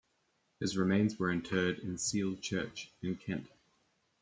His 0.59 0.75
remains 0.75 1.19
were 1.19 1.29
interred 1.31 1.77
in 1.77 1.95
Seal 1.99 2.35
church 2.37 2.89
in 3.03 3.17
Kent. 3.17 3.47